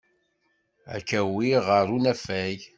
Ad 0.93 1.01
k-awiɣ 1.07 1.63
ɣer 1.71 1.87
unafag. 1.97 2.59